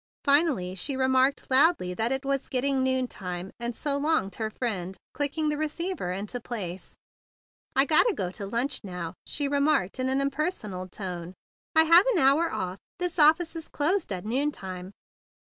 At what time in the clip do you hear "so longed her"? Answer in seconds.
3.75-4.49